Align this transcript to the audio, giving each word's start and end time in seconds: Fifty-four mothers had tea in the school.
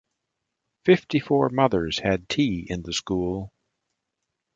Fifty-four 0.83 1.49
mothers 1.49 1.99
had 1.99 2.27
tea 2.27 2.65
in 2.67 2.81
the 2.81 2.91
school. 2.91 3.53